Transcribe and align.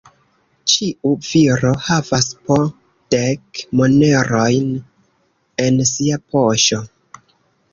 Ĉiu 0.71 1.09
viro 1.31 1.73
havas 1.87 2.29
po 2.47 2.57
dek 3.15 3.61
monerojn 3.81 4.73
en 5.67 5.79
sia 5.91 6.19
poŝo. 6.33 6.81